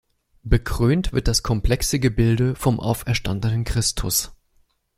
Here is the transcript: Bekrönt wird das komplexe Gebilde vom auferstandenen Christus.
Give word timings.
Bekrönt 0.41 1.13
wird 1.13 1.27
das 1.27 1.43
komplexe 1.43 1.99
Gebilde 1.99 2.55
vom 2.55 2.79
auferstandenen 2.79 3.65
Christus. 3.65 4.31